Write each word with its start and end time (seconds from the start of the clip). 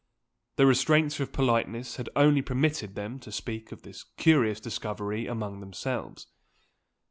The 0.55 0.65
restraints 0.65 1.19
of 1.19 1.31
politeness 1.31 1.97
had 1.97 2.09
only 2.15 2.41
permitted 2.41 2.95
them 2.95 3.19
to 3.19 3.31
speak 3.31 3.71
of 3.71 3.83
this 3.83 4.03
curious 4.17 4.59
discovery 4.59 5.27
among 5.27 5.59
themselves. 5.59 6.25